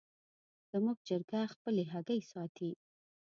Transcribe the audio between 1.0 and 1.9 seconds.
چرګه خپلې